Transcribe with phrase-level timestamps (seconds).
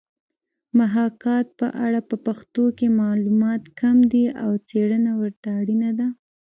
[0.79, 6.07] محاکات په اړه په پښتو کې معلومات کم دي او څېړنه ورته اړینه ده